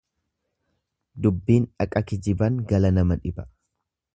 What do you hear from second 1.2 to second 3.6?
Dubbiin dhaqa kijiban gala nama dhiba.